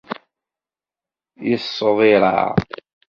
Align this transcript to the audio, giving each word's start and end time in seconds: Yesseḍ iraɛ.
Yesseḍ 1.49 1.97
iraɛ. 2.11 2.51